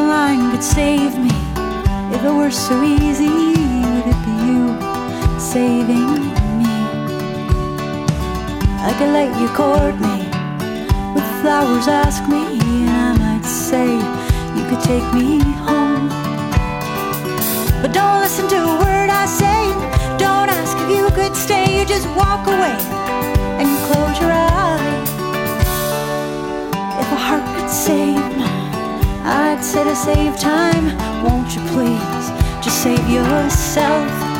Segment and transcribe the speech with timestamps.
[0.00, 1.30] mine could save me.
[2.14, 4.60] If it were so easy, would it be you
[5.38, 6.12] saving
[6.60, 6.76] me?
[8.88, 10.16] I could let you court me
[11.14, 13.86] with flowers, ask me, and I might say
[14.56, 16.08] you could take me home.
[17.82, 19.60] But don't listen to a word I say.
[20.16, 21.78] Don't ask if you could stay.
[21.78, 22.78] You just walk away
[23.60, 25.08] and close your eyes.
[27.02, 28.61] If a heart could save mine,
[29.24, 30.96] I'd say to save time.
[31.24, 32.30] Won't you please
[32.64, 34.31] just save yourself?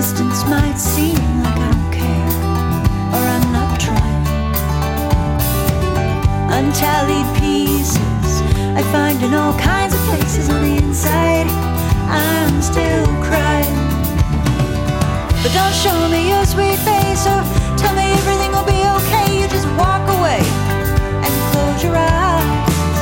[0.00, 1.14] Distance might seem
[1.44, 2.30] like I don't care,
[3.14, 4.26] or I'm not trying.
[6.56, 8.32] Untallied pieces
[8.74, 11.46] I find in all kinds of places on the inside.
[12.10, 13.78] I'm still crying.
[15.42, 17.40] But don't show me your sweet face or
[17.78, 19.26] tell me everything will be okay.
[19.38, 20.42] You just walk away
[21.24, 22.98] and close your eyes.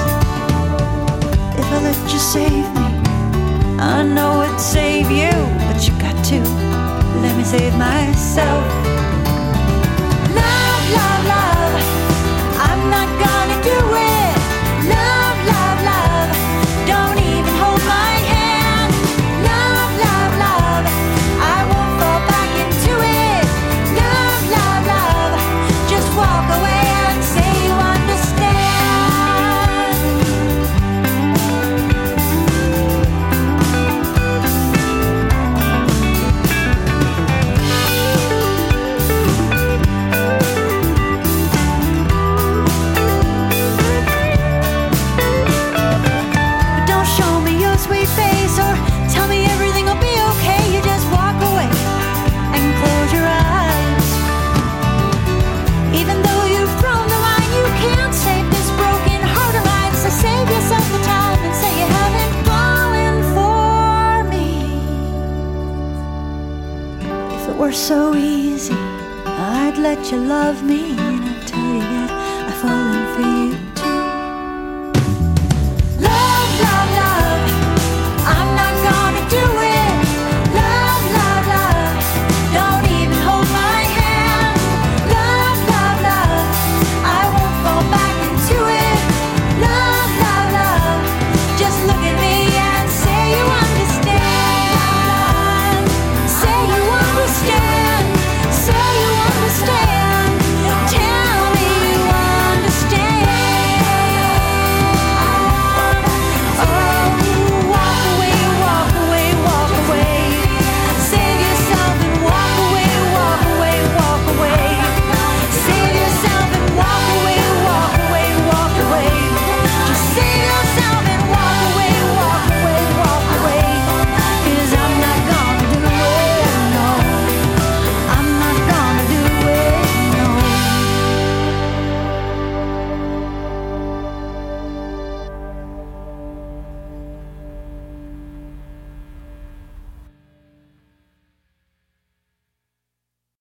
[1.56, 2.88] If I let you save me,
[3.80, 5.32] I know it'd save you,
[5.66, 6.61] but you got to
[7.22, 8.81] let me save myself.
[67.62, 68.74] Were so easy,
[69.24, 71.61] I'd let you love me and